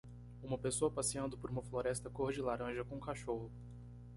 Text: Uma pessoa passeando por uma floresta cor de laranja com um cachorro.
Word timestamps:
Uma 0.41 0.57
pessoa 0.57 0.89
passeando 0.89 1.37
por 1.37 1.51
uma 1.51 1.61
floresta 1.61 2.09
cor 2.09 2.33
de 2.33 2.41
laranja 2.41 2.83
com 2.83 2.95
um 2.95 2.99
cachorro. 2.99 3.51